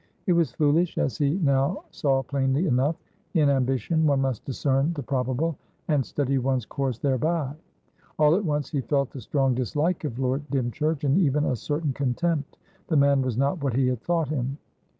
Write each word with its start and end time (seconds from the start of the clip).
It 0.25 0.33
was 0.33 0.53
foolish, 0.53 0.97
as 0.97 1.19
he 1.19 1.35
now 1.37 1.83
saw 1.91 2.23
plainly 2.23 2.65
enough; 2.65 2.95
in 3.35 3.51
ambition, 3.51 4.07
one 4.07 4.21
must 4.21 4.43
discern 4.45 4.93
the 4.93 5.03
probable, 5.03 5.59
and 5.89 6.03
steady 6.03 6.39
one's 6.39 6.65
course 6.65 6.97
thereby. 6.97 7.53
All 8.17 8.33
at 8.35 8.43
once, 8.43 8.71
he 8.71 8.81
felt 8.81 9.15
a 9.15 9.21
strong 9.21 9.53
dislike 9.53 10.03
of 10.03 10.17
Lord 10.17 10.41
Dymchurch, 10.49 11.03
and 11.03 11.19
even 11.19 11.45
a 11.45 11.55
certain 11.55 11.93
contempt. 11.93 12.57
The 12.87 12.97
man 12.97 13.21
was 13.21 13.37
not 13.37 13.61
what 13.63 13.75
he 13.75 13.85
had 13.89 14.01
thought 14.01 14.29
him. 14.29 14.57